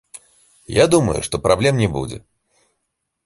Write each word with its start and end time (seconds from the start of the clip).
Я 0.75 0.85
думаю, 0.93 1.17
што 1.27 1.35
праблем 1.47 1.75
не 1.83 1.89
будзе. 1.97 2.19